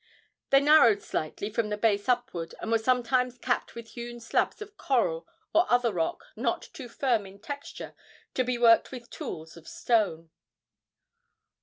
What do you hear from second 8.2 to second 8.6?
to be